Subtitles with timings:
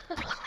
[0.10, 0.45] explosion.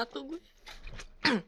[0.00, 0.40] satu gue.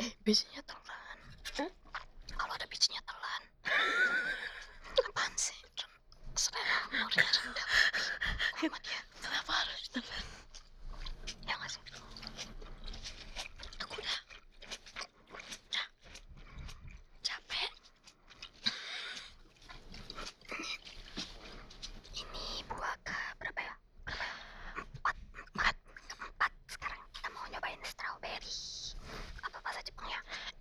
[0.00, 1.18] Eh, bijinya telan.
[2.32, 3.42] Kalau ada bijinya telan.
[5.12, 5.60] Apaan sih?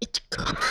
[0.01, 0.68] いちく。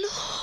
[0.00, 0.41] calor.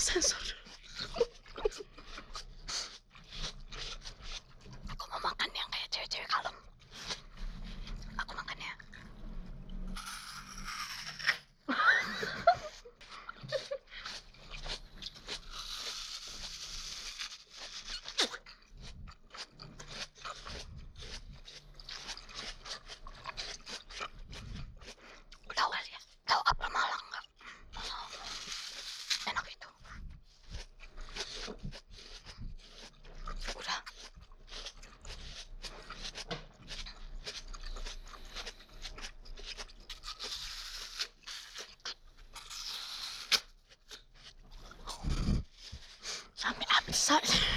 [0.00, 0.59] Sensor.
[47.10, 47.49] start.